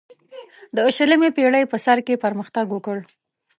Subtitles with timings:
[0.75, 2.97] د شلمې پیړۍ په سر کې پرمختګ وکړ.